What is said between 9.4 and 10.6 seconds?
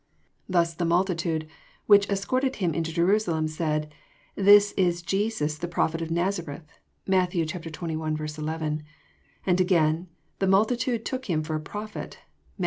and again, "The